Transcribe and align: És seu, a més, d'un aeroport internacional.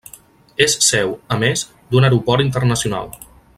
És 0.65 0.75
seu, 0.85 1.13
a 1.35 1.37
més, 1.45 1.65
d'un 1.93 2.09
aeroport 2.09 2.47
internacional. 2.47 3.15